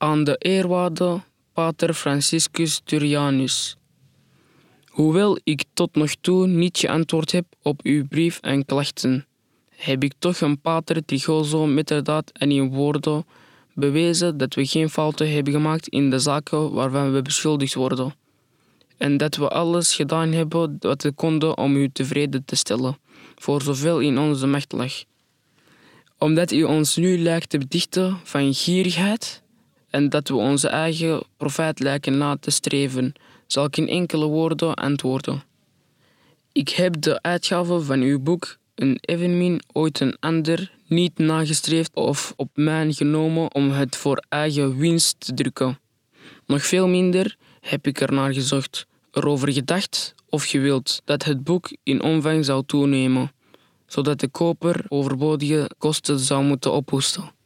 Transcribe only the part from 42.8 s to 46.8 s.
genomen om het voor eigen winst te drukken. Nog